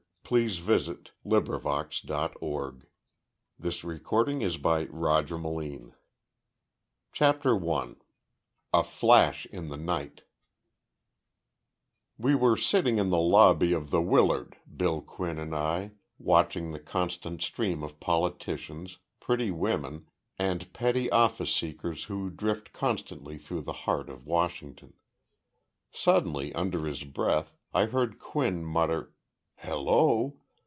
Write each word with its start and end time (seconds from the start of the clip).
THE 0.31 0.37
CASE 0.37 0.59
OF 0.59 0.63
MRS. 0.63 1.11
ARMITAGE 1.29 2.01
328 2.07 2.39
XXIV. 3.61 3.63
FIVE 3.67 4.29
INCHES 4.29 4.55
OF 4.55 4.63
DEATH 4.63 4.85
343 4.87 5.39
ON 5.43 5.93
SECRET 7.11 7.43
SERVICE 7.43 8.01
I 8.73 8.79
A 8.79 8.83
FLASH 8.85 9.45
IN 9.47 9.67
THE 9.67 9.75
NIGHT 9.75 10.21
We 12.17 12.33
were 12.33 12.55
sitting 12.55 12.97
in 12.97 13.09
the 13.09 13.17
lobby 13.19 13.73
of 13.73 13.89
the 13.89 14.01
Willard, 14.01 14.55
Bill 14.73 15.01
Quinn 15.01 15.37
and 15.37 15.53
I, 15.53 15.91
watching 16.17 16.71
the 16.71 16.79
constant 16.79 17.41
stream 17.41 17.83
of 17.83 17.99
politicians, 17.99 18.99
pretty 19.19 19.51
women, 19.51 20.07
and 20.39 20.71
petty 20.71 21.09
office 21.11 21.53
seekers 21.53 22.05
who 22.05 22.29
drift 22.29 22.71
constantly 22.71 23.37
through 23.37 23.63
the 23.63 23.73
heart 23.83 24.07
of 24.09 24.25
Washington. 24.25 24.93
Suddenly, 25.91 26.55
under 26.55 26.85
his 26.85 27.03
breath, 27.03 27.51
I 27.73 27.87
heard 27.87 28.17
Quinn 28.17 28.63
mutter, 28.63 29.11
"Hello!" 29.63 30.37